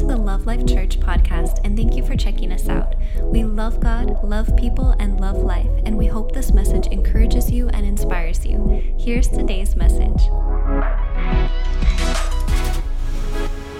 [0.00, 2.94] to the Love Life Church podcast, and thank you for checking us out.
[3.22, 7.68] We love God, love people, and love life, and we hope this message encourages you
[7.68, 8.94] and inspires you.
[8.98, 10.22] Here's today's message.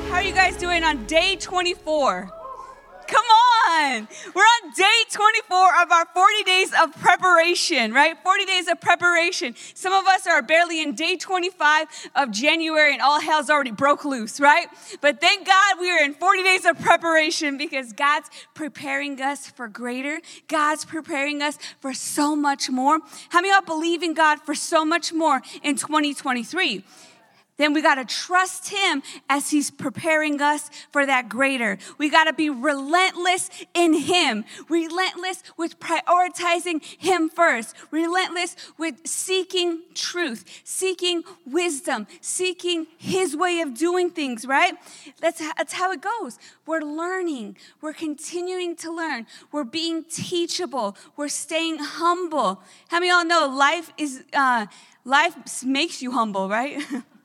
[0.09, 2.31] How are you guys doing on day 24?
[3.07, 3.40] Come on.
[3.71, 8.17] We're on day 24 of our 40 days of preparation, right?
[8.21, 9.55] 40 days of preparation.
[9.75, 11.87] Some of us are barely in day 25
[12.17, 14.67] of January and all hell's already broke loose, right?
[15.01, 19.69] But thank God we are in 40 days of preparation because God's preparing us for
[19.69, 20.21] greater.
[20.49, 22.99] God's preparing us for so much more.
[23.29, 26.85] How many of y'all believe in God for so much more in 2023?
[27.61, 31.79] Then we got to trust him as he's preparing us for that greater.
[31.99, 39.83] We got to be relentless in him, relentless with prioritizing him first, relentless with seeking
[39.95, 44.75] truth, seeking wisdom, seeking his way of doing things, right?
[45.21, 46.39] That's, that's how it goes.
[46.67, 52.63] We're learning, we're continuing to learn, we're being teachable, we're staying humble.
[52.89, 54.67] How many of y'all know life is, uh,
[55.05, 56.83] life makes you humble, right?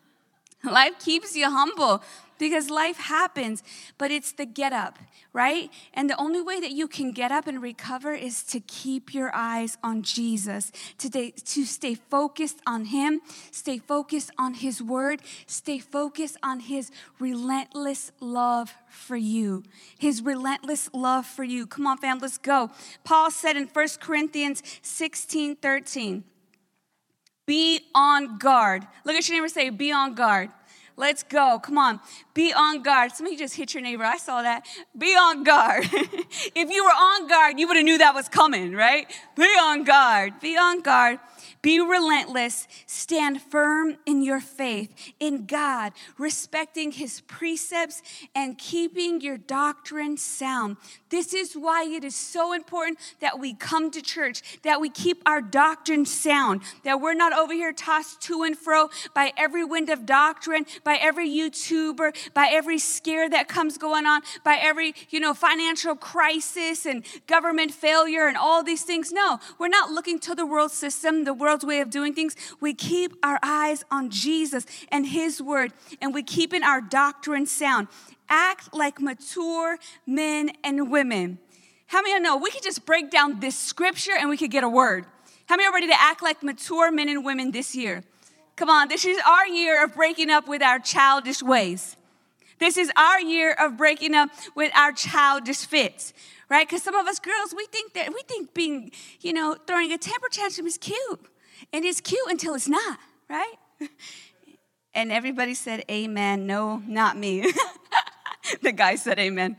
[0.64, 2.02] Life keeps you humble
[2.38, 3.64] because life happens,
[3.98, 5.00] but it's the get up,
[5.31, 5.70] right?
[5.94, 9.31] And the only way that you can get up and recover is to keep your
[9.34, 15.22] eyes on Jesus, to, de- to stay focused on Him, stay focused on His Word,
[15.45, 19.64] stay focused on His relentless love for you.
[19.97, 21.66] His relentless love for you.
[21.67, 22.72] Come on, fam, let's go.
[23.03, 26.23] Paul said in 1 Corinthians 16 13,
[27.46, 28.88] be on guard.
[29.04, 30.50] Look at your neighbor say, Be on guard.
[30.98, 31.60] Let's go.
[31.62, 32.00] Come on.
[32.34, 33.12] Be on guard.
[33.12, 34.06] Somebody just hit your neighbor.
[34.06, 34.66] I saw that.
[34.98, 35.84] Be on guard.
[35.92, 39.06] if you were on guard, you would have knew that was coming, right?
[39.36, 40.40] Be on guard.
[40.40, 41.20] Be on guard.
[41.66, 42.68] Be relentless.
[42.86, 48.04] Stand firm in your faith in God, respecting his precepts
[48.36, 50.78] and keeping your doctrine sound.
[51.09, 55.24] This is why it is so important that we come to church, that we keep
[55.25, 59.90] our doctrine sound, that we're not over here tossed to and fro by every wind
[59.90, 65.20] of doctrine, by every YouTuber, by every scare that comes going on, by every, you
[65.20, 69.12] know, financial crisis and government failure and all these things.
[69.12, 72.36] No, we're not looking to the world system, the world's way of doing things.
[72.60, 75.72] We keep our eyes on Jesus and his word,
[76.02, 77.88] and we keep in our doctrine sound
[78.28, 79.78] act like mature
[80.08, 81.38] men and women.
[81.88, 84.50] How many of you know we could just break down this scripture and we could
[84.50, 85.06] get a word?
[85.46, 88.04] How many are ready to act like mature men and women this year?
[88.56, 91.96] Come on, this is our year of breaking up with our childish ways.
[92.58, 96.14] This is our year of breaking up with our childish fits,
[96.50, 96.68] right?
[96.68, 98.92] Because some of us girls, we think that we think being,
[99.22, 101.28] you know, throwing a temper tantrum is cute,
[101.74, 103.00] and it's cute until it's not,
[103.30, 103.56] right?
[104.98, 107.52] And everybody said, "Amen." No, not me.
[108.62, 109.58] the guy said amen.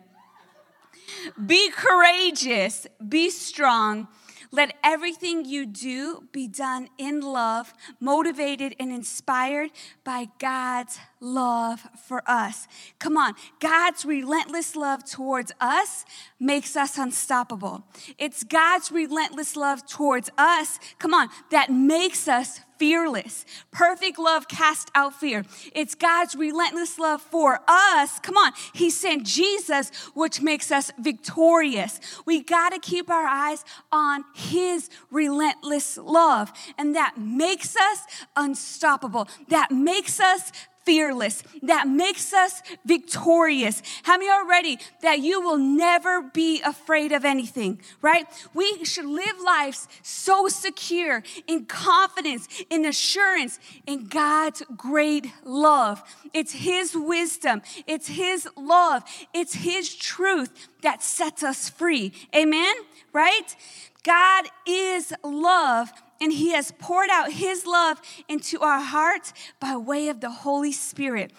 [1.45, 4.09] Be courageous, be strong.
[4.57, 9.71] Let everything you do be done in love, motivated and inspired
[10.03, 12.67] by God's love for us.
[12.99, 16.07] Come on, God's relentless love towards us
[16.41, 17.85] makes us unstoppable.
[18.17, 23.45] It's God's relentless love towards us, come on, that makes us fearless.
[23.71, 25.45] Perfect love cast out fear.
[25.75, 28.19] It's God's relentless love for us.
[28.21, 28.53] Come on.
[28.73, 32.01] He sent Jesus, which makes us victorious.
[32.25, 36.53] We got to keep our eyes on His relentless love.
[36.79, 38.01] And that makes us
[38.35, 39.29] unstoppable.
[39.49, 40.53] That makes us
[40.87, 43.83] fearless, that makes us victorious.
[44.05, 48.27] How many are ready that you will never be afraid of anything, right?
[48.55, 56.03] We should live lives so secure in confidence, in assurance, in God's great love.
[56.33, 59.03] It's His wisdom, it's His love,
[59.35, 62.13] it's His truth that sets us free.
[62.35, 62.75] Amen?
[63.13, 63.57] Right?
[64.05, 65.91] God is love
[66.21, 70.73] and He has poured out His love into our hearts by way of the Holy
[70.73, 71.33] Spirit.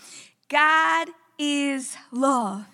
[0.50, 2.66] God is love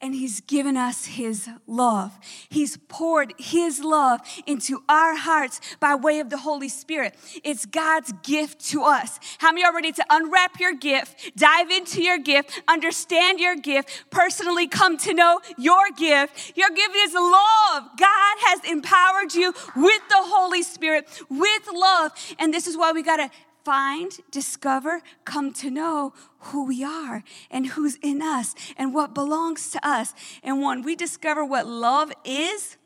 [0.00, 2.18] and He's given us His love.
[2.48, 7.14] He's poured His love into our hearts by way of the Holy Spirit.
[7.44, 9.18] It's God's gift to us.
[9.38, 14.04] How many are ready to unwrap your gift, dive into your gift, understand your gift,
[14.10, 16.56] personally come to know your gift?
[16.56, 17.84] Your gift is love.
[17.98, 22.12] God has empowered you with the Holy Spirit, with love.
[22.38, 23.30] And this is why we got to
[23.68, 29.68] find, discover, come to know who we are and who's in us and what belongs
[29.68, 30.14] to us.
[30.42, 32.78] And when we discover what love is,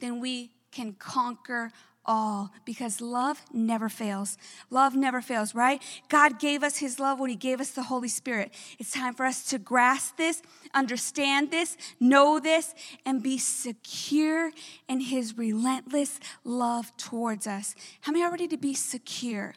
[0.00, 1.70] then we can conquer
[2.06, 4.38] all because love never fails.
[4.70, 5.82] Love never fails, right?
[6.08, 8.54] God gave us his love when he gave us the Holy Spirit.
[8.78, 10.40] It's time for us to grasp this,
[10.72, 14.50] understand this, know this, and be secure
[14.88, 17.74] in his relentless love towards us.
[18.00, 19.52] How many are ready to be secure?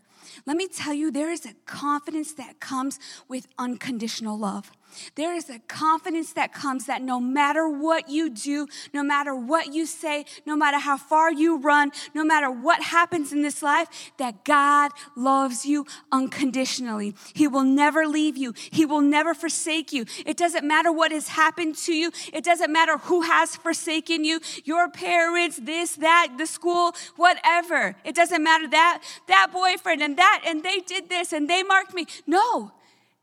[0.46, 4.72] Let me tell you, there is a confidence that comes with unconditional love.
[5.16, 9.74] There is a confidence that comes that no matter what you do, no matter what
[9.74, 13.88] you say, no matter how far you run, no matter what happens in this life,
[14.18, 17.16] that God loves you unconditionally.
[17.34, 20.06] He will never leave you, He will never forsake you.
[20.26, 24.40] It doesn't matter what has happened to you, it doesn't matter who has forsaken you
[24.64, 27.96] your parents, this, that, the school, whatever.
[28.04, 31.94] It doesn't matter that, that boyfriend and that, and they did this and they marked
[31.94, 32.06] me.
[32.26, 32.72] No,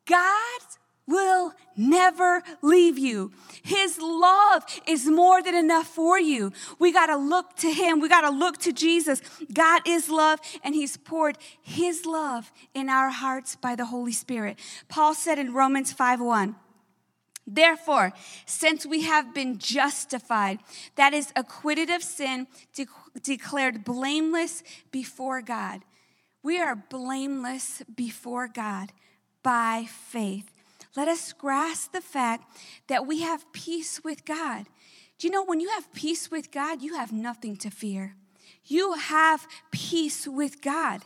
[0.07, 0.74] God's
[1.07, 3.33] will never leave you.
[3.63, 6.53] His love is more than enough for you.
[6.79, 8.01] We got to look to Him.
[8.01, 9.21] We got to look to Jesus.
[9.53, 14.59] God is love, and He's poured His love in our hearts by the Holy Spirit.
[14.89, 16.57] Paul said in Romans 5 1,
[17.47, 18.15] Therefore,
[18.47, 20.61] since we have been justified,
[20.97, 22.87] that is, acquitted of sin, de-
[23.23, 25.83] declared blameless before God,
[26.43, 28.93] we are blameless before God
[29.43, 30.54] by faith
[30.97, 32.45] let us grasp the fact
[32.89, 34.67] that we have peace with God.
[35.19, 38.17] Do you know when you have peace with God, you have nothing to fear?
[38.67, 41.03] You have peace with God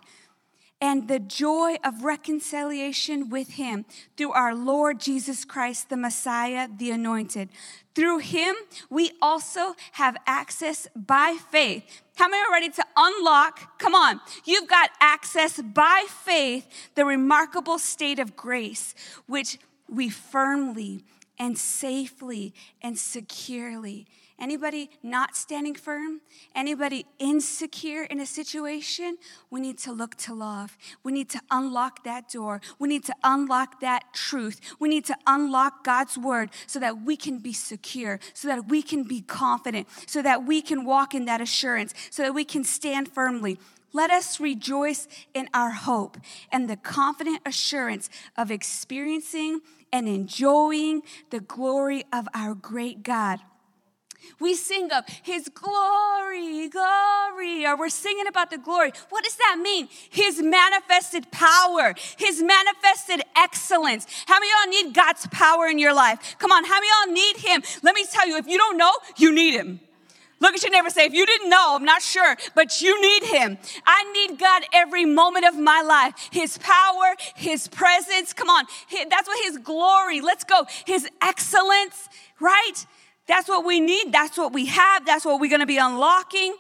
[0.81, 3.85] and the joy of reconciliation with Him
[4.17, 7.49] through our Lord Jesus Christ, the Messiah, the Anointed.
[7.95, 8.55] Through Him,
[8.89, 11.85] we also have access by faith.
[12.17, 13.79] How many are ready to unlock?
[13.79, 18.95] Come on, you've got access by faith, the remarkable state of grace,
[19.27, 19.59] which
[19.89, 21.05] we firmly
[21.39, 24.07] and safely and securely.
[24.41, 26.21] Anybody not standing firm?
[26.55, 29.19] Anybody insecure in a situation?
[29.51, 30.79] We need to look to love.
[31.03, 32.61] We need to unlock that door.
[32.79, 34.61] We need to unlock that truth.
[34.79, 38.81] We need to unlock God's word so that we can be secure, so that we
[38.81, 42.63] can be confident, so that we can walk in that assurance, so that we can
[42.63, 43.59] stand firmly.
[43.93, 46.19] Let us rejoice in our hope
[46.53, 49.63] and the confident assurance of experiencing
[49.93, 53.41] and enjoying the glory of our great God.
[54.41, 58.93] We sing of His glory, glory, or we're singing about the glory.
[59.11, 59.89] What does that mean?
[60.11, 64.07] His manifested power, His manifested excellence.
[64.27, 66.37] How many y'all need God's power in your life?
[66.39, 67.63] Come on, how many y'all need Him?
[67.83, 69.81] Let me tell you, if you don't know, you need Him.
[70.41, 73.25] Look at your neighbor say, if you didn't know, I'm not sure, but you need
[73.25, 73.59] him.
[73.85, 76.29] I need God every moment of my life.
[76.33, 78.33] His power, his presence.
[78.33, 78.65] Come on.
[79.11, 80.21] That's what his glory.
[80.21, 80.67] Let's go.
[80.87, 82.09] His excellence,
[82.41, 82.87] right?
[83.27, 84.13] That's what we need.
[84.13, 85.05] That's what we have.
[85.05, 86.57] That's what we're going to be unlocking.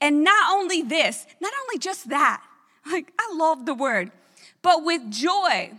[0.00, 2.42] And not only this, not only just that,
[2.90, 4.12] like, I love the word,
[4.60, 5.72] but with joy.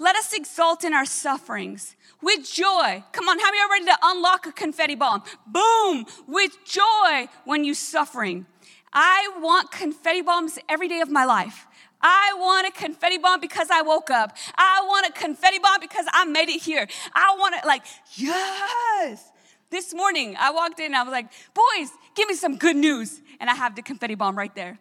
[0.00, 3.04] Let us exult in our sufferings with joy.
[3.12, 5.22] Come on, how many are ready to unlock a confetti bomb?
[5.46, 8.46] Boom, with joy when you're suffering.
[8.94, 11.66] I want confetti bombs every day of my life.
[12.00, 14.34] I want a confetti bomb because I woke up.
[14.56, 16.88] I want a confetti bomb because I made it here.
[17.14, 17.82] I want it like,
[18.14, 19.30] yes.
[19.68, 23.20] This morning I walked in and I was like, boys, give me some good news.
[23.38, 24.78] And I have the confetti bomb right there.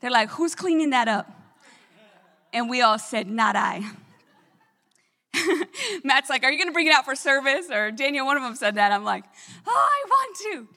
[0.00, 1.30] They're like, who's cleaning that up?
[2.52, 3.88] And we all said, not I.
[6.04, 7.70] Matt's like, Are you going to bring it out for service?
[7.70, 8.92] Or Daniel, one of them said that.
[8.92, 9.24] I'm like,
[9.66, 10.68] Oh, I want to.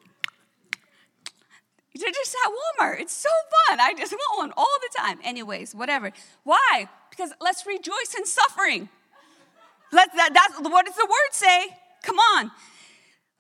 [1.96, 3.00] They're just at Walmart.
[3.00, 3.29] It's so
[3.67, 3.79] fun.
[3.79, 5.20] I just want one all the time.
[5.24, 6.12] Anyways, whatever.
[6.43, 6.89] Why?
[7.10, 8.89] Because let's rejoice in suffering.
[9.91, 11.67] Let that, that's what does the word say?
[12.01, 12.51] Come on.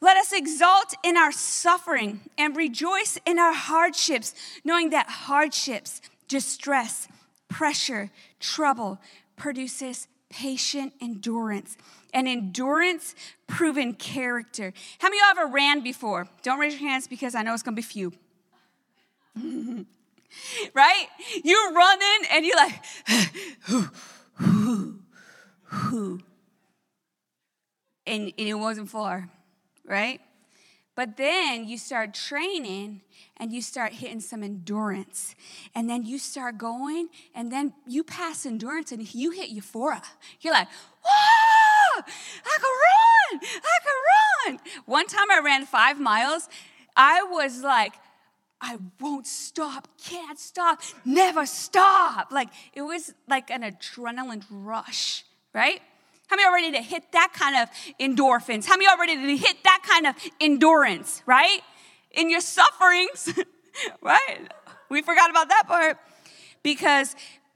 [0.01, 7.07] Let us exalt in our suffering and rejoice in our hardships, knowing that hardships, distress,
[7.47, 8.99] pressure, trouble
[9.35, 11.77] produces patient endurance.
[12.13, 13.15] And endurance,
[13.47, 14.73] proven character.
[14.99, 16.27] How many of you ever ran before?
[16.41, 18.13] Don't raise your hands because I know it's gonna be few.
[20.73, 21.07] right?
[21.43, 22.81] You're running and you're like,
[28.05, 29.29] and, and it wasn't far,
[29.85, 30.21] right?
[30.95, 33.01] But then you start training
[33.43, 35.35] and you start hitting some endurance.
[35.75, 40.01] And then you start going, and then you pass endurance and you hit euphoria.
[40.39, 40.69] You're like,
[41.05, 42.03] whoa,
[42.45, 44.59] I can run, I can run.
[44.85, 46.47] One time I ran five miles,
[46.95, 47.91] I was like,
[48.61, 52.31] I won't stop, can't stop, never stop.
[52.31, 55.81] Like it was like an adrenaline rush, right?
[56.27, 57.67] How many are ready to hit that kind of
[57.99, 58.65] endorphins?
[58.65, 61.59] How many are ready to hit that kind of endurance, right?
[62.13, 63.33] In your sufferings,
[64.01, 64.47] right?
[64.89, 65.97] we forgot about that part.
[66.61, 67.15] Because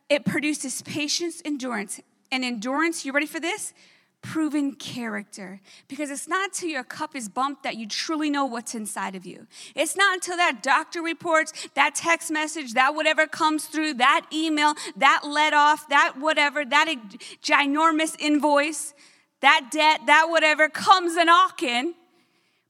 [0.10, 2.00] it produces patience, endurance.
[2.32, 3.74] And endurance, you ready for this?
[4.22, 5.62] proven character.
[5.88, 9.26] Because it's not until your cup is bumped that you truly know what's inside of
[9.26, 9.48] you.
[9.76, 14.74] It's not until that doctor reports, that text message, that whatever comes through, that email,
[14.98, 16.94] that let off, that whatever, that
[17.42, 18.94] ginormous invoice,
[19.40, 21.94] that debt, that whatever comes a knocking.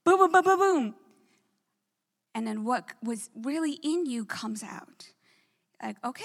[0.03, 0.96] Boom, boom, boom, boom, boom.
[2.38, 5.08] And then what was really in you comes out.
[5.82, 6.24] Like, okay,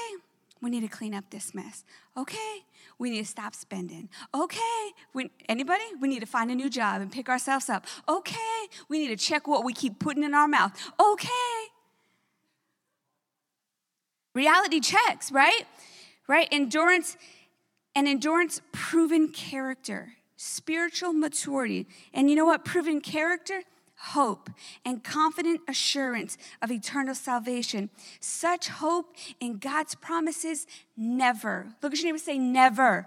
[0.60, 1.84] we need to clean up this mess.
[2.18, 2.66] Okay,
[2.98, 4.10] we need to stop spending.
[4.34, 5.84] Okay, we, anybody?
[6.02, 7.86] We need to find a new job and pick ourselves up.
[8.06, 10.78] Okay, we need to check what we keep putting in our mouth.
[11.00, 11.30] Okay.
[14.34, 15.62] Reality checks, right?
[16.28, 16.46] Right?
[16.52, 17.16] Endurance
[17.94, 21.86] and endurance proven character, spiritual maturity.
[22.12, 22.66] And you know what?
[22.66, 23.62] Proven character
[24.02, 24.50] hope
[24.84, 27.88] and confident assurance of eternal salvation.
[28.20, 30.66] Such hope in God's promises
[30.96, 33.06] never, look at your neighbor say, never,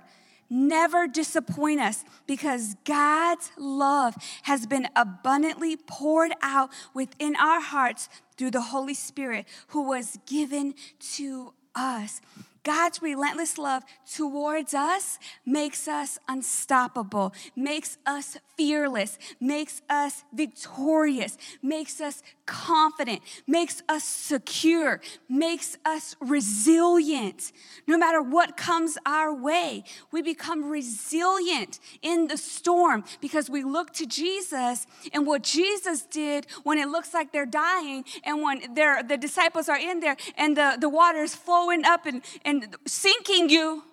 [0.49, 8.51] never disappoint us because God's love has been abundantly poured out within our hearts through
[8.51, 10.75] the Holy Spirit who was given
[11.15, 12.21] to us.
[12.65, 22.01] God's relentless love towards us makes us unstoppable, makes us fearless, makes us victorious, makes
[22.01, 27.51] us confident, makes us secure, makes us resilient.
[27.87, 33.93] No matter what comes our way, we become resilient in the storm because we look
[33.93, 39.17] to Jesus and what Jesus did when it looks like they're dying and when the
[39.19, 43.83] disciples are in there and the, the water is flowing up and, and sinking you.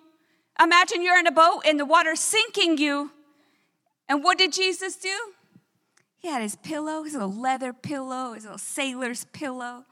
[0.61, 3.11] Imagine you're in a boat and the water's sinking you.
[4.07, 5.33] And what did Jesus do?
[6.23, 9.83] He had his pillow, his little leather pillow, his little sailor's pillow.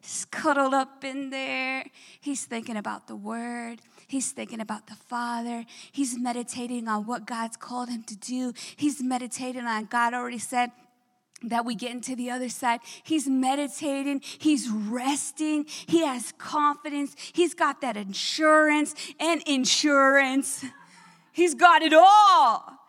[0.00, 1.84] He's cuddled up in there.
[2.20, 3.80] He's thinking about the word.
[4.08, 5.64] He's thinking about the Father.
[5.92, 8.52] He's meditating on what God's called him to do.
[8.74, 10.72] He's meditating on God already said,
[11.44, 12.80] that we get into the other side.
[13.04, 20.64] He's meditating, he's resting, he has confidence, he's got that insurance and insurance.
[21.30, 22.85] He's got it all.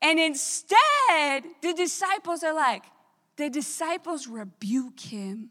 [0.00, 2.84] And instead, the disciples are like,
[3.36, 5.50] the disciples rebuke him.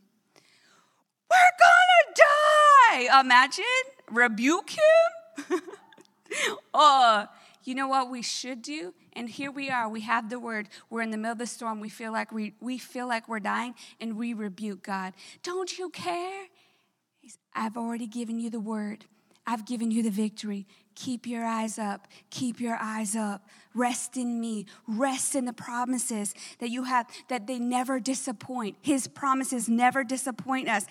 [1.29, 3.19] We're gonna die.
[3.19, 3.65] Imagine,
[4.09, 5.61] rebuke him.
[6.73, 7.25] oh,
[7.63, 8.93] you know what we should do?
[9.13, 9.89] And here we are.
[9.89, 10.69] We have the word.
[10.89, 11.81] We're in the middle of the storm.
[11.81, 15.13] We feel like we, we feel like we're dying, and we rebuke God.
[15.43, 16.45] Don't you care?
[17.19, 19.05] He's, I've already given you the word.
[19.45, 20.67] I've given you the victory.
[20.95, 22.07] Keep your eyes up.
[22.29, 23.47] Keep your eyes up.
[23.77, 24.65] Rest in me.
[24.87, 28.75] Rest in the promises that you have, that they never disappoint.
[28.81, 30.85] His promises never disappoint us,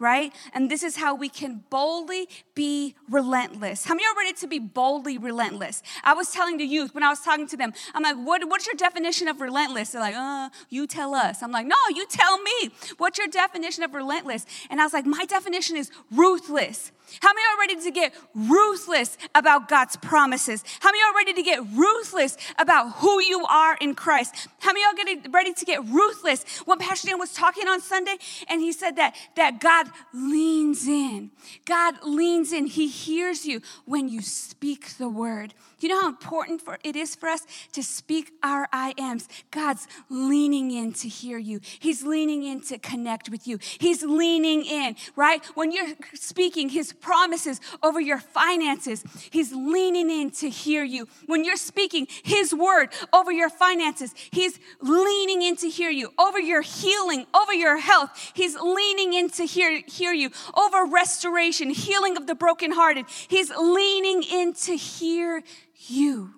[0.00, 0.34] right?
[0.52, 3.84] And this is how we can boldly be relentless.
[3.84, 5.82] How many are ready to be boldly relentless?
[6.02, 8.66] I was telling the youth when I was talking to them, I'm like, what, what's
[8.66, 9.90] your definition of relentless?
[9.90, 11.42] They're like, uh, you tell us.
[11.42, 12.70] I'm like, no, you tell me.
[12.98, 14.46] What's your definition of relentless?
[14.68, 16.90] And I was like, my definition is ruthless.
[17.20, 20.64] How many are ready to get ruthless about God's promises?
[20.80, 24.48] How many are ready to get ruthless about who you are in Christ?
[24.60, 26.44] How many are getting ready to get ruthless?
[26.64, 28.16] When Pastor Dan was talking on Sunday,
[28.48, 31.30] and he said that, that God leans in.
[31.64, 32.66] God leans in.
[32.66, 35.54] He hears you when you speak the word.
[35.80, 39.28] You know how important for it is for us to speak our I ams.
[39.50, 41.60] God's leaning in to hear you.
[41.62, 43.58] He's leaning in to connect with you.
[43.78, 45.44] He's leaning in, right?
[45.56, 51.08] When you're speaking his promises over your finances, he's leaning in to hear you.
[51.26, 56.10] When you're speaking his word over your finances, he's leaning in to hear you.
[56.18, 60.30] Over your healing, over your health, he's leaning in to hear, hear you.
[60.54, 65.42] Over restoration, healing of the brokenhearted, he's leaning in to hear
[65.74, 66.30] you.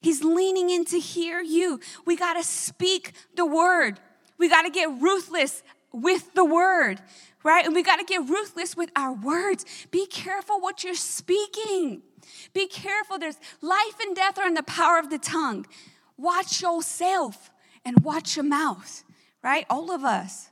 [0.00, 1.80] He's leaning in to hear you.
[2.06, 4.00] We got to speak the word.
[4.38, 7.00] We got to get ruthless with the word,
[7.42, 7.64] right?
[7.64, 9.64] And we got to get ruthless with our words.
[9.90, 12.02] Be careful what you're speaking.
[12.52, 13.18] Be careful.
[13.18, 15.66] There's life and death are in the power of the tongue.
[16.16, 17.50] Watch yourself
[17.84, 19.04] and watch your mouth,
[19.42, 19.64] right?
[19.70, 20.50] All of us.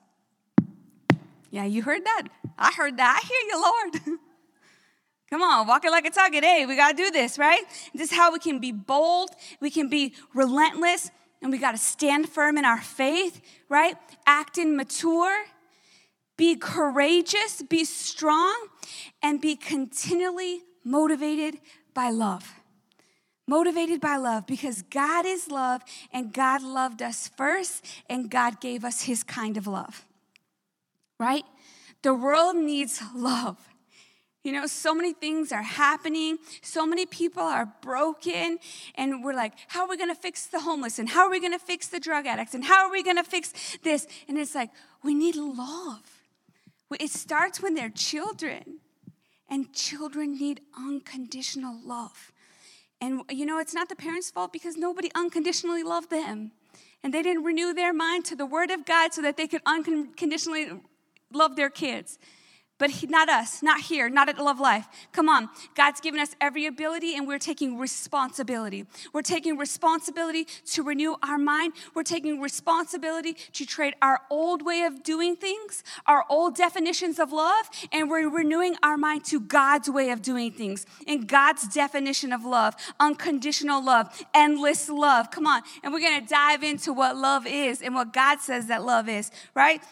[1.51, 2.29] Yeah, you heard that?
[2.59, 3.21] I heard that.
[3.23, 4.21] I hear you, Lord.
[5.31, 6.45] Come on, walk it like a target.
[6.45, 7.63] Hey, we got to do this, right?
[7.93, 11.11] This is how we can be bold, we can be relentless,
[11.43, 13.97] and we got to stand firm in our faith, right?
[14.27, 15.45] Acting mature,
[16.37, 18.69] be courageous, be strong,
[19.23, 21.59] and be continually motivated
[21.95, 22.55] by love.
[23.49, 28.85] Motivated by love because God is love and God loved us first and God gave
[28.85, 30.05] us his kind of love,
[31.19, 31.45] right?
[32.03, 33.57] The world needs love.
[34.43, 36.39] You know, so many things are happening.
[36.63, 38.59] So many people are broken.
[38.95, 41.01] And we're like, how are we going to fix the homeless?
[41.01, 42.55] And how are we going to fix the drug addicts?
[42.55, 44.07] And how are we going to fix this?
[44.29, 44.71] And it's like,
[45.03, 46.16] we need love.
[46.99, 48.81] It starts when they're children.
[49.49, 52.33] And children need unconditional love.
[53.01, 56.51] And, you know, it's not the parents' fault because nobody unconditionally loved them.
[57.05, 59.63] And they didn't renew their mind to the Word of God so that they could
[59.65, 60.71] unconditionally
[61.33, 62.19] love their kids
[62.79, 64.87] but he, not us, not here, not at Love Life.
[65.13, 65.49] Come on.
[65.75, 68.87] God's given us every ability and we're taking responsibility.
[69.13, 71.75] We're taking responsibility to renew our mind.
[71.95, 77.33] We're taking responsibility to trade our old way of doing things, our old definitions of
[77.33, 82.33] love, and we're renewing our mind to God's way of doing things and God's definition
[82.33, 85.31] of love, unconditional love, endless love.
[85.31, 85.63] Come on.
[85.83, 89.31] And we're to dive into what love is and what God says that love is,
[89.55, 89.83] right?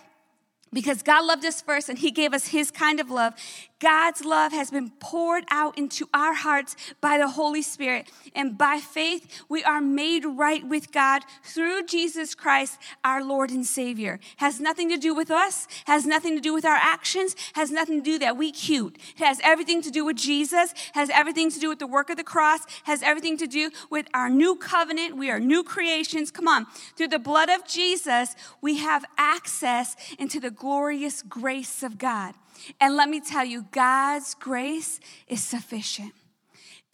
[0.74, 3.34] Because God loved us first and He gave us His kind of love.
[3.80, 8.10] God's love has been poured out into our hearts by the Holy Spirit.
[8.34, 13.66] And by faith, we are made right with God through Jesus Christ, our Lord and
[13.66, 14.20] Savior.
[14.36, 18.02] Has nothing to do with us, has nothing to do with our actions, has nothing
[18.02, 18.96] to do that we cute.
[19.16, 22.16] It has everything to do with Jesus, has everything to do with the work of
[22.16, 25.16] the cross, has everything to do with our new covenant.
[25.16, 26.30] We are new creations.
[26.30, 26.66] Come on.
[26.96, 32.34] Through the blood of Jesus, we have access into the glorious grace of God.
[32.80, 36.12] And let me tell you, God's grace is sufficient.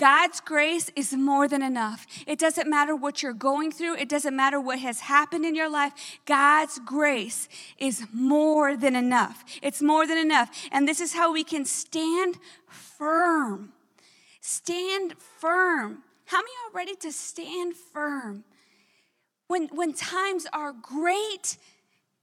[0.00, 2.06] God's grace is more than enough.
[2.26, 5.68] It doesn't matter what you're going through, it doesn't matter what has happened in your
[5.68, 5.92] life.
[6.24, 9.44] God's grace is more than enough.
[9.60, 10.48] It's more than enough.
[10.72, 12.36] And this is how we can stand
[12.66, 13.74] firm.
[14.40, 16.02] Stand firm.
[16.24, 18.44] How many are ready to stand firm?
[19.48, 21.58] When, when times are great,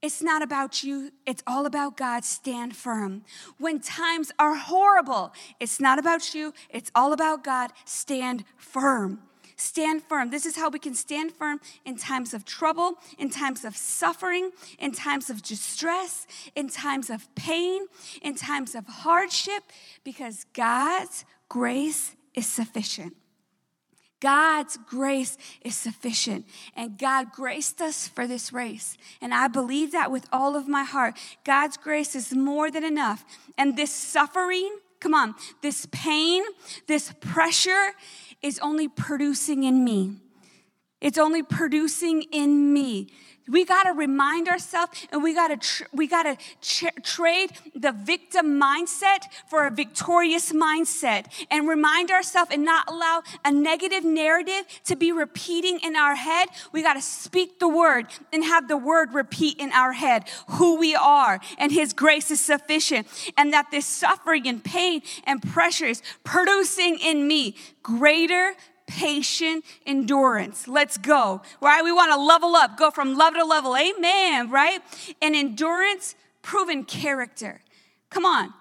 [0.00, 2.24] it's not about you, it's all about God.
[2.24, 3.24] Stand firm.
[3.58, 7.72] When times are horrible, it's not about you, it's all about God.
[7.84, 9.20] Stand firm.
[9.56, 10.30] Stand firm.
[10.30, 14.52] This is how we can stand firm in times of trouble, in times of suffering,
[14.78, 17.86] in times of distress, in times of pain,
[18.22, 19.64] in times of hardship,
[20.04, 23.16] because God's grace is sufficient.
[24.20, 26.46] God's grace is sufficient.
[26.74, 28.96] And God graced us for this race.
[29.20, 31.16] And I believe that with all of my heart.
[31.44, 33.24] God's grace is more than enough.
[33.56, 36.42] And this suffering, come on, this pain,
[36.86, 37.92] this pressure
[38.42, 40.16] is only producing in me.
[41.00, 43.08] It's only producing in me
[43.48, 47.50] we got to remind ourselves and we got to tr- we got to ch- trade
[47.74, 54.04] the victim mindset for a victorious mindset and remind ourselves and not allow a negative
[54.04, 56.48] narrative to be repeating in our head.
[56.72, 60.78] We got to speak the word and have the word repeat in our head who
[60.78, 63.06] we are and his grace is sufficient
[63.36, 68.54] and that this suffering and pain and pressure is producing in me greater
[68.88, 70.66] patient endurance.
[70.66, 71.84] Let's go, right?
[71.84, 73.76] We want to level up, go from level to level.
[73.76, 74.80] Amen, right?
[75.22, 77.60] And endurance, proven character.
[78.10, 78.52] Come on.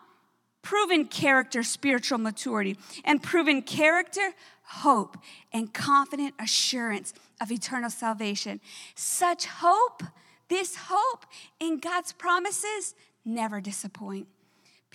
[0.62, 2.78] Proven character, spiritual maturity.
[3.06, 5.18] And proven character, hope
[5.54, 8.60] and confident assurance of eternal salvation.
[8.96, 10.04] Such hope,
[10.50, 11.26] this hope
[11.60, 14.28] in God's promises, never disappoint.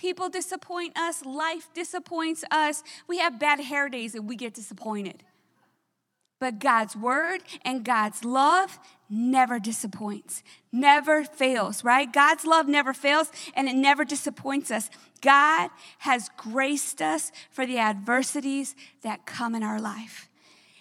[0.03, 2.83] People disappoint us, life disappoints us.
[3.07, 5.23] We have bad hair days and we get disappointed.
[6.41, 12.11] But God's word and God's love never disappoints, never fails, right?
[12.11, 14.89] God's love never fails and it never disappoints us.
[15.21, 20.27] God has graced us for the adversities that come in our life.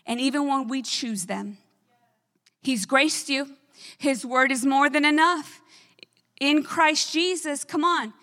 [0.05, 1.59] And even when we choose them,
[2.61, 3.51] He's graced you.
[3.99, 5.61] His word is more than enough.
[6.41, 8.15] In Christ Jesus, come on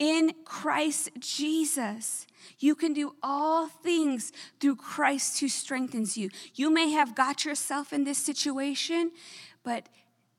[0.00, 2.26] in Christ Jesus.
[2.58, 6.30] You can do all things through Christ who strengthens you.
[6.54, 9.12] You may have got yourself in this situation,
[9.62, 9.88] but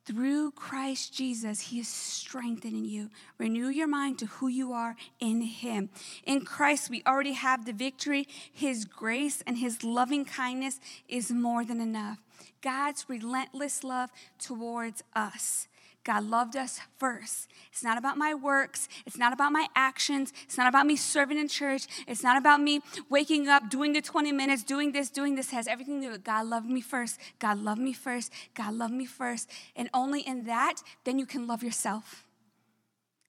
[0.03, 3.11] through Christ Jesus, He is strengthening you.
[3.37, 5.89] Renew your mind to who you are in Him.
[6.25, 8.27] In Christ, we already have the victory.
[8.51, 12.17] His grace and His loving kindness is more than enough.
[12.63, 15.67] God's relentless love towards us
[16.03, 17.47] God loved us first.
[17.71, 18.87] It's not about my works.
[19.05, 20.33] It's not about my actions.
[20.43, 21.85] It's not about me serving in church.
[22.07, 25.51] It's not about me waking up, doing the 20 minutes, doing this, doing this.
[25.51, 27.19] It has everything to do with God loved me first.
[27.39, 28.31] God loved me first.
[28.55, 29.49] God loved me first.
[29.75, 32.25] And only in that, then you can love yourself.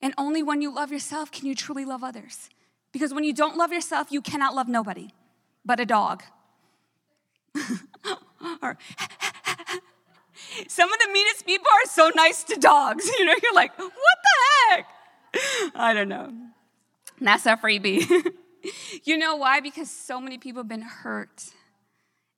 [0.00, 2.48] And only when you love yourself can you truly love others.
[2.92, 5.10] Because when you don't love yourself, you cannot love nobody
[5.64, 6.22] but a dog.
[8.62, 8.76] or
[10.68, 13.10] some of the meanest people are so nice to dogs.
[13.18, 14.86] You know, you're like, what the heck?
[15.74, 16.32] I don't know.
[17.20, 18.32] That's a freebie.
[19.04, 19.60] you know why?
[19.60, 21.52] Because so many people have been hurt.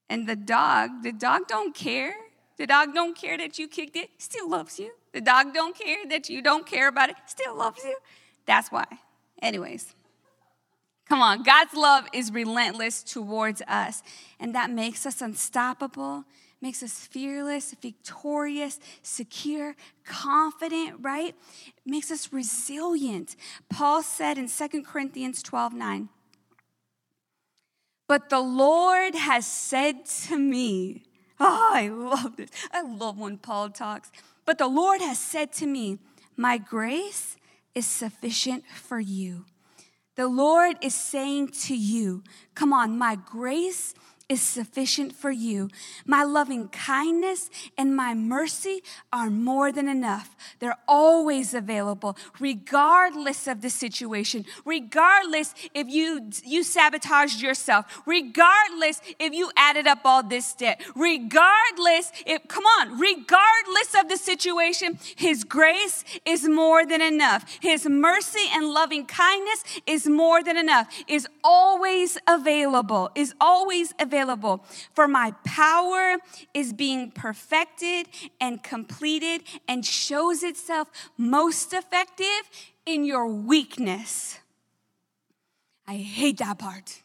[0.08, 2.14] And the dog, the dog don't care.
[2.56, 4.92] The dog don't care that you kicked it, still loves you.
[5.12, 7.96] The dog don't care that you don't care about it, still loves you.
[8.46, 8.84] That's why.
[9.42, 9.94] Anyways,
[11.08, 11.42] come on.
[11.42, 14.02] God's love is relentless towards us,
[14.38, 16.24] and that makes us unstoppable,
[16.64, 21.36] makes us fearless, victorious, secure, confident, right?
[21.66, 23.36] It makes us resilient.
[23.68, 26.08] Paul said in 2 Corinthians 12 9,
[28.08, 31.02] but the Lord has said to me,
[31.38, 32.48] Oh, I love this.
[32.72, 34.10] I love when Paul talks.
[34.46, 35.98] But the Lord has said to me,
[36.34, 37.36] My grace
[37.74, 39.44] is sufficient for you.
[40.16, 42.22] The Lord is saying to you,
[42.54, 43.92] Come on, my grace
[44.26, 45.68] is sufficient for you.
[46.06, 48.82] My loving kindness and my mercy
[49.12, 50.34] are more than enough.
[50.60, 59.34] They're always available, regardless of the situation, regardless if you, you sabotaged yourself, regardless if
[59.34, 65.44] you added up all this debt, regardless if, come on, regardless of the situation, His
[65.44, 67.44] grace is more than enough.
[67.60, 74.13] His mercy and loving kindness is more than enough, is always available, is always available
[74.14, 74.64] available.
[74.94, 76.16] For my power
[76.52, 78.06] is being perfected
[78.40, 82.42] and completed and shows itself most effective
[82.86, 84.38] in your weakness.
[85.86, 87.02] I hate that part.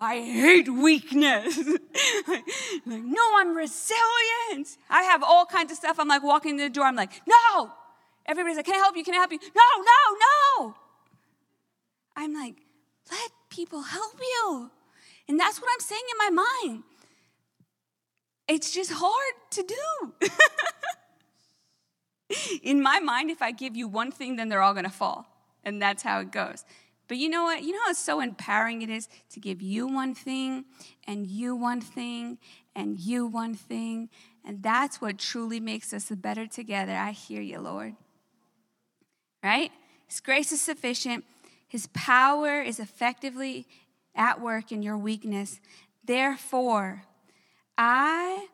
[0.00, 1.58] I hate weakness.
[2.28, 2.44] like,
[2.86, 4.76] no, I'm resilient.
[4.88, 5.98] I have all kinds of stuff.
[5.98, 6.84] I'm like walking in the door.
[6.84, 7.72] I'm like, no.
[8.26, 9.04] Everybody's like, can I help you?
[9.04, 9.38] Can I help you?
[9.40, 10.74] No, no, no.
[12.16, 12.54] I'm like,
[13.10, 14.70] let people help you.
[15.28, 16.82] And that's what I'm saying in my mind.
[18.48, 20.28] It's just hard to do.
[22.62, 25.26] in my mind, if I give you one thing, then they're all gonna fall.
[25.64, 26.64] And that's how it goes.
[27.08, 27.62] But you know what?
[27.62, 30.64] You know how so empowering it is to give you one thing,
[31.06, 32.38] and you one thing,
[32.76, 34.10] and you one thing.
[34.44, 36.92] And that's what truly makes us the better together.
[36.92, 37.96] I hear you, Lord.
[39.42, 39.72] Right?
[40.06, 41.24] His grace is sufficient.
[41.66, 43.66] His power is effectively
[44.18, 45.60] at work in your weakness.
[46.04, 47.04] Therefore,
[47.78, 48.48] I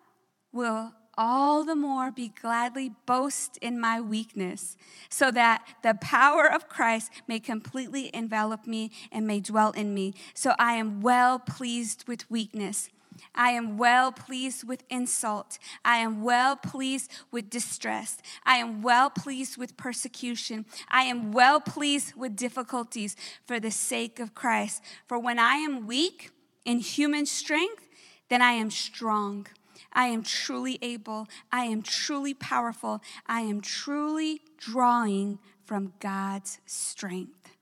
[0.53, 4.77] will all the more be gladly boast in my weakness,
[5.09, 10.15] so that the power of Christ may completely envelop me and may dwell in me.
[10.35, 12.91] So I am well pleased with weakness.
[13.35, 15.59] I am well pleased with insult.
[15.85, 18.19] I am well pleased with distress.
[18.45, 20.67] I am well pleased with persecution.
[20.89, 24.83] I am well pleased with difficulties for the sake of Christ.
[25.07, 26.31] For when I am weak
[26.65, 27.89] in human strength,
[28.29, 29.47] then I am strong.
[29.93, 31.29] I am truly able.
[31.53, 33.01] I am truly powerful.
[33.27, 37.57] I am truly drawing from God's strength.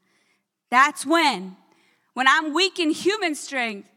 [0.71, 1.57] That's when,
[2.15, 3.88] when I'm weak in human strength,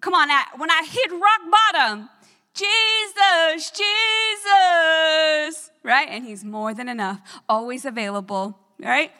[0.00, 2.08] Come on, when I hit rock bottom,
[2.54, 3.82] Jesus, Jesus,
[5.82, 6.06] right?
[6.08, 9.10] And He's more than enough, always available, right?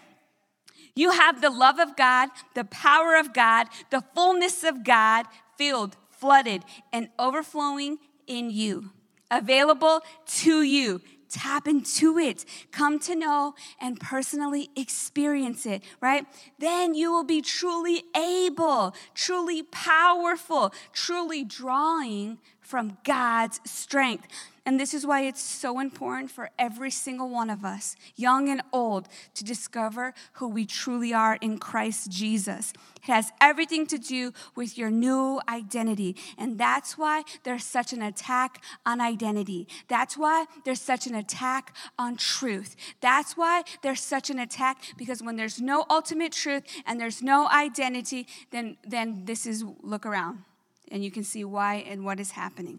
[0.94, 5.96] You have the love of God, the power of God, the fullness of God filled,
[6.10, 8.90] flooded, and overflowing in you,
[9.30, 11.00] available to you.
[11.32, 12.44] Tap into it.
[12.70, 16.26] Come to know and personally experience it, right?
[16.58, 22.38] Then you will be truly able, truly powerful, truly drawing
[22.72, 24.26] from God's strength.
[24.64, 28.62] And this is why it's so important for every single one of us, young and
[28.72, 32.72] old, to discover who we truly are in Christ Jesus.
[33.02, 36.16] It has everything to do with your new identity.
[36.38, 39.68] And that's why there's such an attack on identity.
[39.88, 42.74] That's why there's such an attack on truth.
[43.02, 47.48] That's why there's such an attack because when there's no ultimate truth and there's no
[47.48, 50.44] identity, then, then this is look around
[50.92, 52.78] and you can see why and what is happening.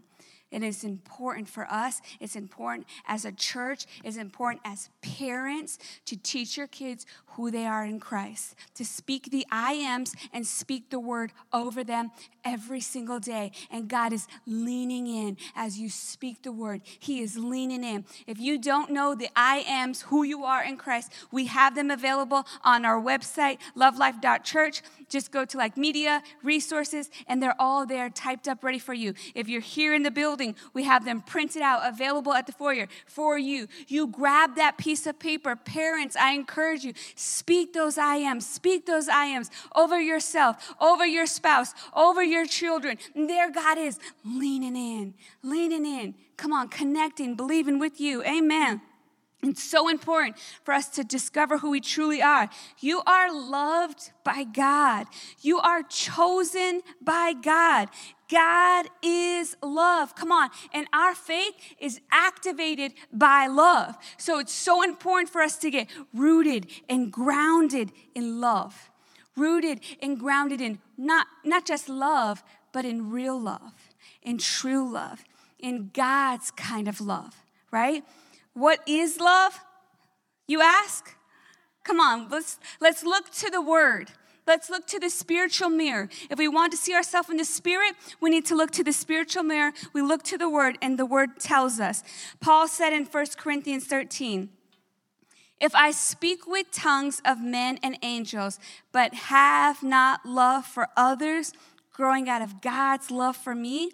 [0.54, 2.00] It is important for us.
[2.20, 3.86] It's important as a church.
[4.04, 9.32] It's important as parents to teach your kids who they are in Christ, to speak
[9.32, 12.12] the I ams and speak the word over them
[12.44, 13.50] every single day.
[13.68, 16.82] And God is leaning in as you speak the word.
[16.84, 18.04] He is leaning in.
[18.28, 21.90] If you don't know the I ams, who you are in Christ, we have them
[21.90, 24.82] available on our website, lovelife.church.
[25.14, 29.14] Just go to like media, resources, and they're all there typed up ready for you.
[29.36, 32.88] If you're here in the building, we have them printed out, available at the foyer
[33.06, 33.68] for you.
[33.86, 35.54] You grab that piece of paper.
[35.54, 41.06] Parents, I encourage you, speak those I ams, speak those I ams over yourself, over
[41.06, 42.98] your spouse, over your children.
[43.14, 46.16] And there God is leaning in, leaning in.
[46.36, 48.24] Come on, connecting, believing with you.
[48.24, 48.80] Amen.
[49.48, 52.48] It's so important for us to discover who we truly are.
[52.80, 55.06] You are loved by God.
[55.40, 57.88] You are chosen by God.
[58.30, 60.14] God is love.
[60.14, 60.50] Come on.
[60.72, 63.96] And our faith is activated by love.
[64.16, 68.90] So it's so important for us to get rooted and grounded in love.
[69.36, 75.24] Rooted and grounded in not, not just love, but in real love, in true love,
[75.58, 77.34] in God's kind of love,
[77.70, 78.04] right?
[78.54, 79.60] What is love?
[80.46, 81.14] You ask?
[81.82, 84.10] Come on, let's, let's look to the word.
[84.46, 86.08] Let's look to the spiritual mirror.
[86.30, 88.92] If we want to see ourselves in the spirit, we need to look to the
[88.92, 89.72] spiritual mirror.
[89.92, 92.02] We look to the word, and the word tells us.
[92.40, 94.50] Paul said in 1 Corinthians 13,
[95.60, 98.58] if I speak with tongues of men and angels,
[98.92, 101.52] but have not love for others,
[101.94, 103.92] growing out of God's love for me,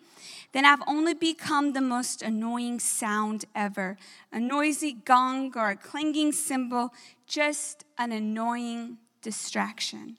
[0.52, 3.96] then I've only become the most annoying sound ever
[4.32, 6.92] a noisy gong or a clanging cymbal,
[7.26, 10.16] just an annoying distraction.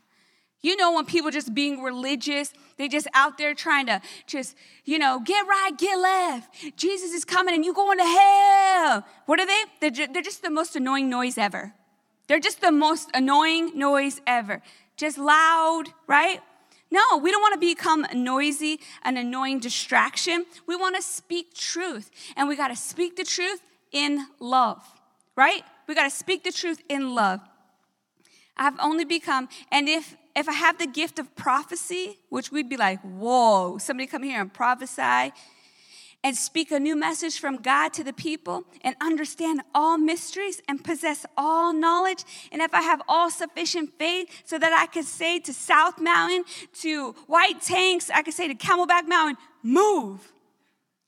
[0.61, 4.99] You know, when people just being religious, they just out there trying to just, you
[4.99, 6.77] know, get right, get left.
[6.77, 9.03] Jesus is coming and you going to hell.
[9.25, 9.63] What are they?
[9.79, 11.73] They're they're just the most annoying noise ever.
[12.27, 14.61] They're just the most annoying noise ever.
[14.97, 16.41] Just loud, right?
[16.91, 20.45] No, we don't want to become noisy, an annoying distraction.
[20.67, 22.11] We want to speak truth.
[22.35, 24.83] And we got to speak the truth in love,
[25.35, 25.63] right?
[25.87, 27.39] We got to speak the truth in love.
[28.57, 32.77] I've only become, and if if I have the gift of prophecy, which we'd be
[32.77, 35.33] like, whoa, somebody come here and prophesy
[36.23, 40.83] and speak a new message from God to the people and understand all mysteries and
[40.83, 42.23] possess all knowledge.
[42.51, 46.43] And if I have all sufficient faith so that I could say to South Mountain,
[46.81, 50.31] to White Tanks, I could say to Camelback Mountain, move.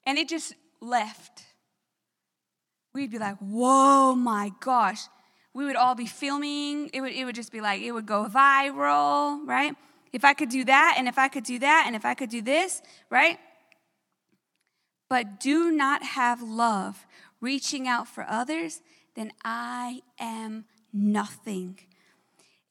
[0.05, 1.43] And it just left.
[2.93, 5.01] We'd be like, whoa, my gosh.
[5.53, 6.89] We would all be filming.
[6.91, 9.75] It would, it would just be like, it would go viral, right?
[10.11, 12.29] If I could do that, and if I could do that, and if I could
[12.29, 13.37] do this, right?
[15.13, 17.05] But do not have love,
[17.39, 18.81] reaching out for others,
[19.13, 21.77] then I am nothing.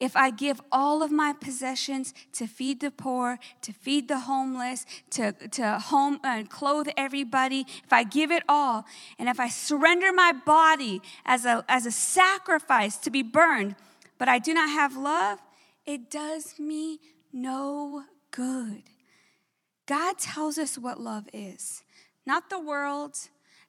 [0.00, 4.86] If I give all of my possessions to feed the poor, to feed the homeless,
[5.10, 8.86] to, to home uh, clothe everybody, if I give it all,
[9.20, 13.76] and if I surrender my body as a, as a sacrifice to be burned,
[14.18, 15.38] but I do not have love,
[15.86, 16.98] it does me
[17.32, 18.02] no
[18.32, 18.82] good.
[19.86, 21.84] God tells us what love is
[22.26, 23.16] not the world,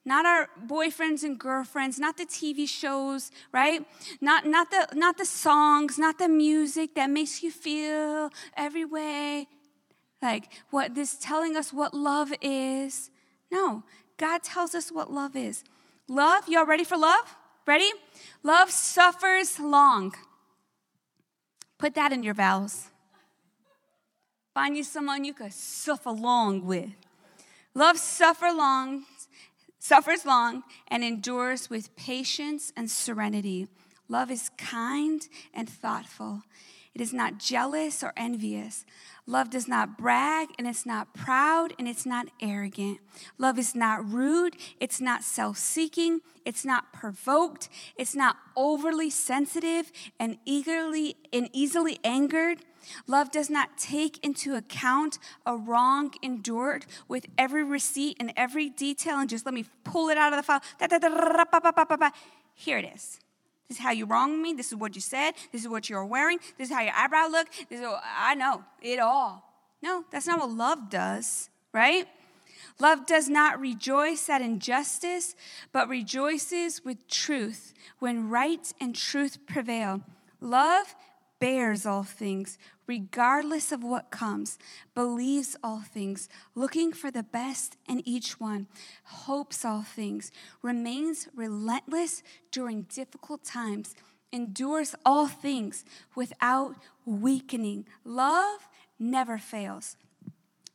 [0.06, 3.86] not our boyfriends and girlfriends, not the TV shows, right?
[4.20, 9.48] Not, not, the, not the songs, not the music that makes you feel every way.
[10.22, 13.12] Like what this telling us what love is.
[13.52, 13.84] No,
[14.18, 15.63] God tells us what love is.
[16.08, 17.36] Love, y'all ready for love?
[17.66, 17.92] Ready?
[18.42, 20.13] Love suffers long.
[21.78, 22.89] Put that in your vows.
[24.54, 26.92] Find you someone you could suffer long with.
[27.75, 29.03] Love suffer long,
[29.79, 33.67] suffers long and endures with patience and serenity.
[34.07, 36.43] Love is kind and thoughtful.
[36.93, 38.86] It is not jealous or envious.
[39.25, 42.99] Love does not brag and it's not proud and it's not arrogant.
[43.39, 44.55] Love is not rude.
[44.79, 46.19] It's not self seeking.
[46.45, 47.69] It's not provoked.
[47.97, 52.59] It's not overly sensitive and eagerly and easily angered.
[53.08, 59.19] Love does not take into account a wrong endured with every receipt and every detail
[59.19, 62.12] and just let me pull it out of the file.
[62.56, 63.19] Here it is.
[63.67, 64.54] This is how you wronged me.
[64.54, 65.34] This is what you said.
[65.52, 66.39] This is what you're wearing.
[66.58, 67.48] This is how your eyebrow look.
[67.69, 69.43] This is what, I know it all.
[69.82, 72.08] No, that's not what love does, right?
[72.80, 75.36] Love does not rejoice at injustice,
[75.72, 80.02] but rejoices with truth when right and truth prevail.
[80.39, 80.96] Love
[81.39, 84.58] bears all things, regardless of what comes,
[84.93, 88.67] believes all things, looking for the best in each one,
[89.04, 93.96] hopes all things, remains relentless during difficult times,
[94.32, 97.86] endures all things without weakening.
[98.04, 98.67] Love
[99.00, 99.96] never fails.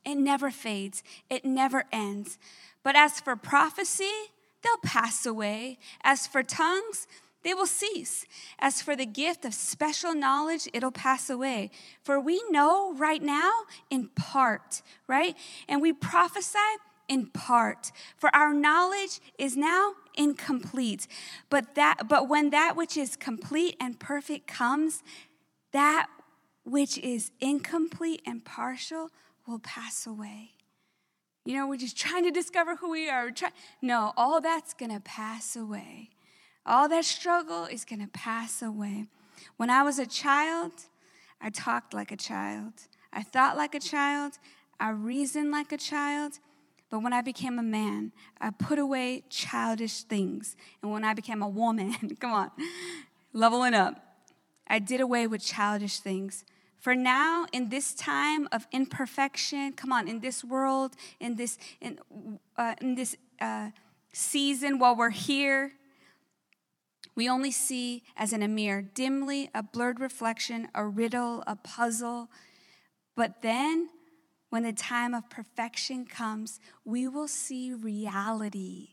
[0.05, 1.03] It never fades.
[1.29, 2.39] It never ends.
[2.83, 4.11] But as for prophecy,
[4.63, 5.77] they'll pass away.
[6.03, 7.05] As for tongues,
[7.43, 8.25] they will cease.
[8.59, 11.71] As for the gift of special knowledge, it'll pass away.
[12.03, 13.51] For we know right now
[13.89, 15.35] in part, right?
[15.67, 16.57] And we prophesy
[17.07, 17.91] in part.
[18.17, 21.07] For our knowledge is now incomplete.
[21.49, 25.01] But that but when that which is complete and perfect comes,
[25.71, 26.07] that
[26.65, 29.09] which is incomplete and partial
[29.47, 30.51] will pass away.
[31.45, 33.31] You know, we're just trying to discover who we are.
[33.81, 36.09] no, all that's going to pass away
[36.69, 39.07] All that struggle is going to pass away.
[39.57, 40.71] When I was a child,
[41.41, 42.73] I talked like a child.
[43.11, 44.33] I thought like a child.
[44.79, 46.33] I reasoned like a child.
[46.91, 50.55] But when I became a man, I put away childish things.
[50.83, 52.51] And when I became a woman, come on,
[53.33, 53.95] leveling up,
[54.67, 56.45] I did away with childish things.
[56.77, 61.97] For now, in this time of imperfection, come on, in this world, in this, in,
[62.57, 63.71] uh, in this uh,
[64.13, 65.73] season while we're here,
[67.19, 72.29] we only see as in a mirror, dimly, a blurred reflection, a riddle, a puzzle.
[73.13, 73.89] But then,
[74.49, 78.91] when the time of perfection comes, we will see reality,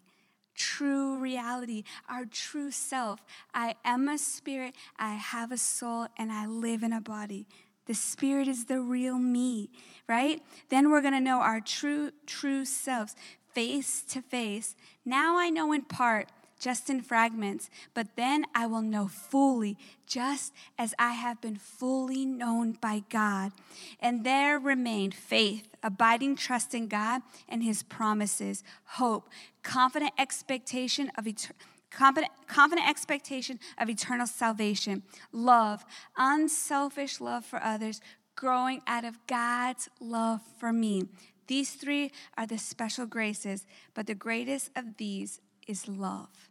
[0.56, 3.20] true reality, our true self.
[3.54, 7.46] I am a spirit, I have a soul, and I live in a body.
[7.86, 9.70] The spirit is the real me,
[10.08, 10.42] right?
[10.68, 13.14] Then we're gonna know our true, true selves
[13.54, 14.74] face to face.
[15.04, 20.52] Now I know in part just in fragments, but then I will know fully, just
[20.78, 23.52] as I have been fully known by God.
[24.00, 29.28] And there remain faith, abiding trust in God and his promises, hope,
[29.62, 31.56] confident expectation of eternal.
[31.88, 35.82] Confident, confident expectation of eternal salvation, love,
[36.18, 38.02] unselfish love for others,
[38.34, 41.04] growing out of God's love for me.
[41.46, 46.50] These three are the special graces, but the greatest of these is love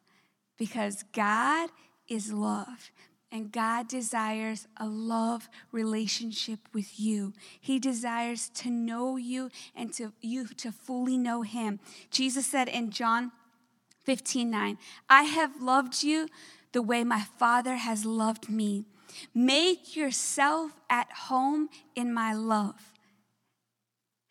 [0.58, 1.70] because God
[2.08, 2.92] is love.
[3.32, 7.34] And God desires a love relationship with you.
[7.60, 11.80] He desires to know you and to you to fully know him.
[12.12, 13.34] Jesus said in John
[14.06, 14.78] 15, 9,
[15.10, 16.30] I have loved you
[16.72, 18.86] the way my Father has loved me.
[19.34, 22.94] Make yourself at home in my love.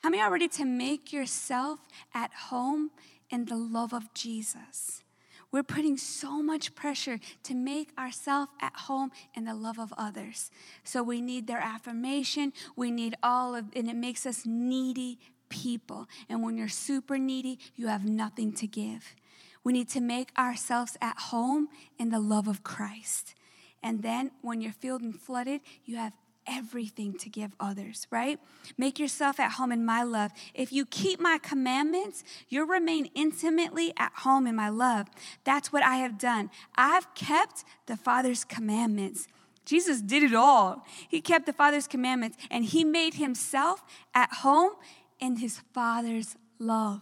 [0.02, 1.80] How many are ready to make yourself
[2.14, 2.90] at home
[3.30, 5.02] in the love of Jesus?
[5.50, 10.50] We're putting so much pressure to make ourselves at home in the love of others.
[10.82, 12.52] So we need their affirmation.
[12.74, 16.08] We need all of, and it makes us needy people.
[16.28, 19.14] And when you're super needy, you have nothing to give.
[19.62, 23.34] We need to make ourselves at home in the love of Christ.
[23.80, 26.14] And then when you're filled and flooded, you have
[26.46, 28.38] everything to give others, right?
[28.76, 30.32] Make yourself at home in my love.
[30.54, 35.08] If you keep my commandments, you'll remain intimately at home in my love.
[35.44, 36.50] That's what I have done.
[36.76, 39.28] I've kept the Father's commandments.
[39.64, 40.84] Jesus did it all.
[41.08, 43.82] He kept the Father's commandments and he made himself
[44.14, 44.72] at home
[45.20, 47.00] in his Father's love,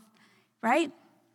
[0.63, 0.93] right?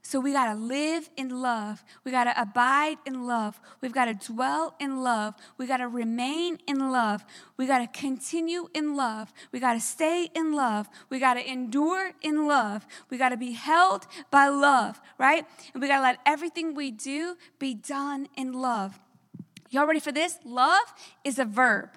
[0.08, 1.84] So we got to live in love.
[2.06, 3.60] We got to abide in love.
[3.82, 5.36] We've got to dwell in love.
[5.58, 7.26] We got to remain in love.
[7.58, 9.34] We got to continue in love.
[9.52, 10.88] We got to stay in love.
[11.10, 12.88] We got to endure in love.
[13.10, 15.46] We got to be held by love, right?
[15.74, 18.98] And we got to let everything we do be done in love.
[19.72, 20.39] Y'all ready for this?
[20.46, 20.93] Love
[21.26, 21.89] is a verb.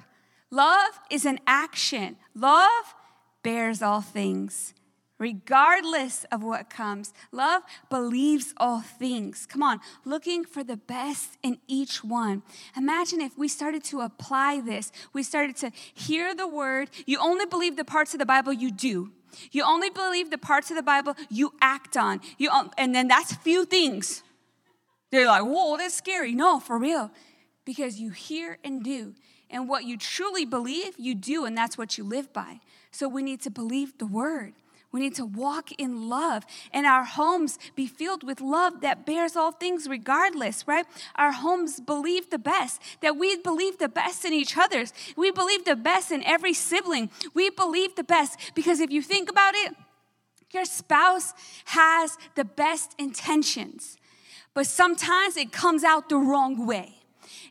[0.50, 2.16] Love is an action.
[2.34, 2.92] Love
[3.44, 4.74] bears all things
[5.20, 7.14] regardless of what comes.
[7.30, 9.46] Love believes all things.
[9.46, 12.42] Come on, looking for the best in each one.
[12.76, 16.90] Imagine if we started to apply this, we started to hear the word.
[17.06, 19.12] You only believe the parts of the Bible you do.
[19.52, 22.20] You only believe the parts of the Bible you act on.
[22.38, 24.24] You, um, and then that's few things.
[25.12, 26.34] They're like, whoa, that's scary.
[26.34, 27.12] No, for real.
[27.64, 29.14] Because you hear and do.
[29.50, 32.60] And what you truly believe, you do, and that's what you live by.
[32.90, 34.54] So we need to believe the word.
[34.92, 39.36] We need to walk in love and our homes be filled with love that bears
[39.36, 40.86] all things regardless, right?
[41.14, 44.92] Our homes believe the best, that we believe the best in each other's.
[45.16, 47.10] We believe the best in every sibling.
[47.34, 49.74] We believe the best because if you think about it,
[50.52, 51.32] your spouse
[51.66, 53.96] has the best intentions,
[54.54, 56.99] but sometimes it comes out the wrong way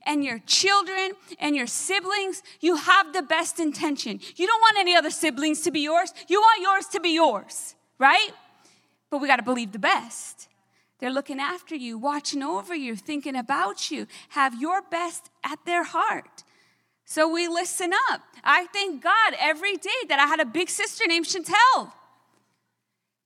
[0.10, 4.20] and your children and your siblings, you have the best intention.
[4.36, 6.12] You don't want any other siblings to be yours.
[6.28, 8.32] You want yours to be yours, right?
[9.12, 10.48] But we got to believe the best.
[10.98, 15.84] They're looking after you, watching over you, thinking about you, have your best at their
[15.84, 16.44] heart.
[17.06, 18.22] So we listen up.
[18.44, 21.92] I thank God every day that I had a big sister named Chantel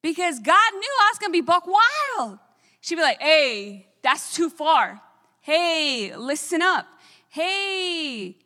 [0.01, 2.39] because God knew I was going to be buck wild.
[2.81, 5.01] She'd be like, hey, that's too far.
[5.43, 6.87] Hey, listen up.
[7.27, 8.37] Hey.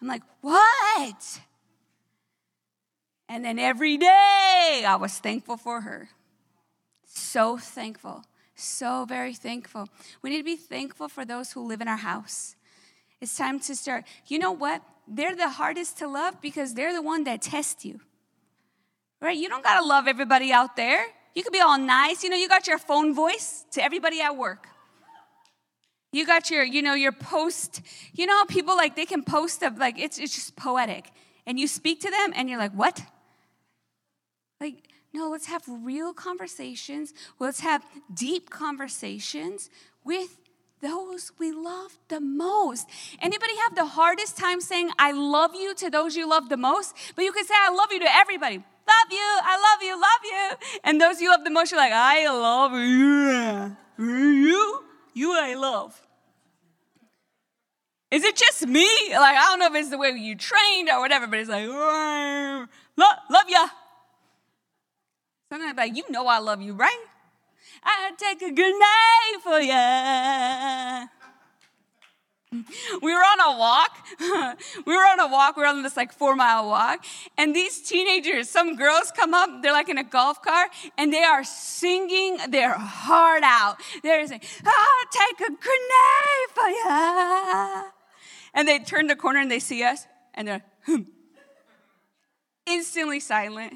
[0.00, 1.40] I'm like, what?
[3.28, 6.08] And then every day I was thankful for her.
[7.04, 8.24] So thankful.
[8.54, 9.90] So very thankful.
[10.22, 12.56] We need to be thankful for those who live in our house.
[13.20, 14.04] It's time to start.
[14.26, 14.82] You know what?
[15.06, 18.00] They're the hardest to love because they're the one that test you.
[19.20, 19.36] Right?
[19.36, 21.04] You don't got to love everybody out there.
[21.34, 22.24] You could be all nice.
[22.24, 24.68] You know, you got your phone voice to everybody at work.
[26.16, 27.82] You got your, you know, your post,
[28.14, 31.10] you know, people like they can post up, like it's, it's just poetic.
[31.46, 33.02] And you speak to them and you're like, what?
[34.58, 37.12] Like, no, let's have real conversations.
[37.38, 39.68] Let's have deep conversations
[40.04, 40.38] with
[40.80, 42.88] those we love the most.
[43.20, 46.96] Anybody have the hardest time saying I love you to those you love the most?
[47.14, 48.56] But you can say I love you to everybody.
[48.56, 50.80] Love you, I love you, love you.
[50.82, 53.76] And those you love the most, you're like, I love you.
[53.98, 56.05] You, you I love.
[58.10, 58.88] Is it just me?
[59.10, 61.66] Like, I don't know if it's the way you trained or whatever, but it's like,
[61.66, 63.66] love, love ya.
[65.50, 67.04] Sometimes like, you know I love you, right?
[67.82, 71.06] I take a good night for ya.
[73.02, 73.98] We were on a walk.
[74.86, 75.56] we were on a walk.
[75.56, 77.04] We were on this like four mile walk.
[77.36, 81.22] And these teenagers, some girls come up, they're like in a golf cart, and they
[81.22, 83.76] are singing their heart out.
[84.02, 87.95] They're saying, I'll take a grenade for you.
[88.56, 91.02] And they turn the corner and they see us, and they're hmm.
[92.64, 93.74] instantly silent.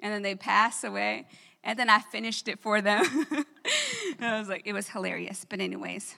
[0.00, 1.26] And then they pass away.
[1.62, 3.04] And then I finished it for them.
[4.20, 5.46] I was like, it was hilarious.
[5.48, 6.16] But, anyways,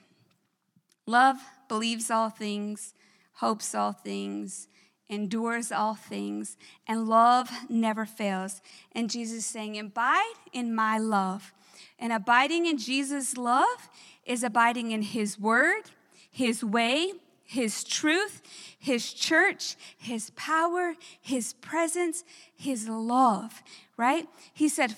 [1.07, 1.37] love
[1.69, 2.95] believes all things,
[3.35, 4.69] hopes all things,
[5.09, 6.57] endures all things,
[6.87, 8.63] and love never fails.
[8.93, 11.53] And Jesus saying, Abide in my love.
[11.99, 13.91] And abiding in Jesus' love
[14.25, 15.91] is abiding in his word,
[16.31, 17.13] his way,
[17.45, 18.43] his truth,
[18.79, 22.25] his church, his power, his presence,
[22.57, 23.63] his love,
[23.97, 24.27] right?
[24.53, 24.97] He said,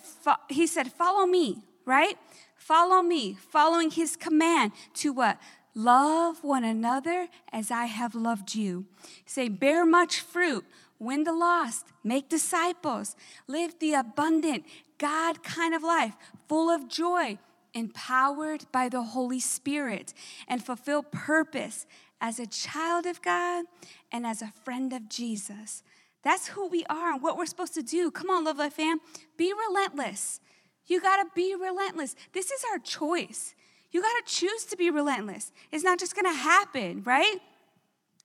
[0.49, 2.17] he said, follow me, right?
[2.57, 5.39] Follow me, following his command to what?
[5.75, 8.87] Love one another as I have loved you.
[9.27, 10.65] Say, bear much fruit,
[10.99, 13.15] win the lost, make disciples,
[13.47, 14.65] live the abundant,
[14.99, 16.15] God kind of life,
[16.49, 17.39] full of joy,
[17.77, 20.15] empowered by the Holy Spirit,
[20.49, 21.87] and fulfill purpose
[22.21, 23.67] as a child of God
[24.11, 25.83] and as a friend of Jesus.
[26.23, 28.11] That's who we are and what we're supposed to do.
[28.11, 28.99] Come on, Love Life fam.
[29.37, 30.41] Be relentless.
[30.87, 32.17] You got to be relentless.
[32.33, 33.55] This is our choice.
[33.91, 35.53] You got to choose to be relentless.
[35.71, 37.37] It's not just to happen, right?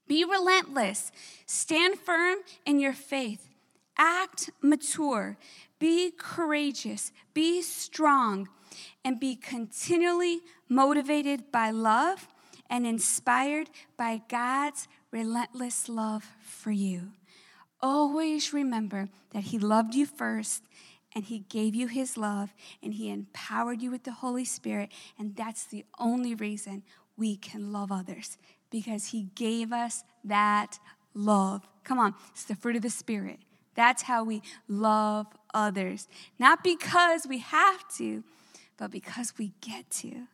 [0.08, 1.12] Be relentless.
[1.45, 3.49] Stand firm in your faith.
[3.97, 5.38] Act mature.
[5.80, 7.12] Be courageous.
[7.34, 8.49] Be strong.
[9.04, 12.28] And be continually motivated by love
[12.70, 17.12] and inspired by God's relentless love for you.
[17.82, 20.64] Always remember that He loved you first
[21.14, 24.91] and He gave you His love and He empowered you with the Holy Spirit.
[25.20, 26.84] And that's the only reason
[27.18, 28.38] we can love others
[28.70, 30.80] because He gave us that
[31.14, 31.68] love.
[31.84, 33.39] Come on, it's the fruit of the Spirit.
[33.76, 36.08] That's how we love others.
[36.39, 38.24] Not because we have to,
[38.78, 40.28] but because we get to.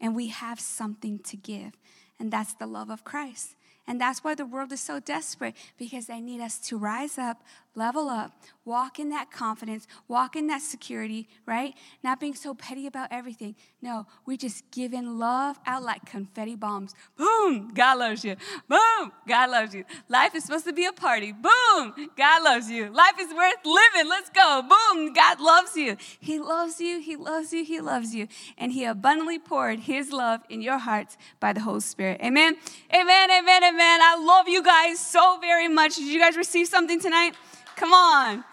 [0.00, 1.72] And we have something to give.
[2.20, 3.56] And that's the love of Christ.
[3.88, 7.42] And that's why the world is so desperate because they need us to rise up,
[7.74, 8.32] level up,
[8.68, 11.74] walk in that confidence, walk in that security, right?
[12.04, 13.56] Not being so petty about everything.
[13.80, 16.94] No, we just giving love out like confetti bombs.
[17.16, 18.36] Boom, God loves you.
[18.68, 19.84] Boom, God loves you.
[20.08, 21.32] Life is supposed to be a party.
[21.32, 22.90] Boom, God loves you.
[22.90, 24.08] Life is worth living.
[24.08, 24.62] Let's go.
[24.62, 25.96] Boom, God loves you.
[26.20, 28.28] He loves you, He loves you, He loves you.
[28.58, 32.20] And He abundantly poured His love in your hearts by the Holy Spirit.
[32.22, 32.56] Amen.
[32.92, 34.00] Amen, amen, amen.
[34.02, 35.96] I love you guys so very much.
[35.96, 37.34] Did you guys receive something tonight?
[37.76, 38.44] Come on.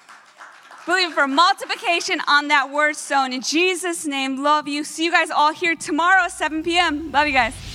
[0.86, 3.33] Believe for multiplication on that word sown.
[3.33, 4.83] In Jesus' name, love you.
[4.83, 7.11] See you guys all here tomorrow, 7 p.m.
[7.11, 7.74] Love you guys.